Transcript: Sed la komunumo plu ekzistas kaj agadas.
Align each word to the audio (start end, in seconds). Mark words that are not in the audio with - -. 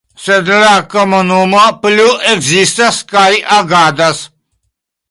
Sed 0.27 0.47
la 0.61 0.71
komunumo 0.93 1.61
plu 1.83 2.09
ekzistas 2.33 2.99
kaj 3.13 3.31
agadas. 3.61 4.27